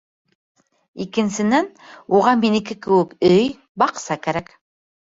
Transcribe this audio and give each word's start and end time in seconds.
Икенсенән, 1.05 1.69
уға 2.21 2.35
минеке 2.41 2.79
кеүек 2.87 3.17
өй, 3.33 3.47
баҡса 3.85 4.21
кәрәк. 4.27 4.53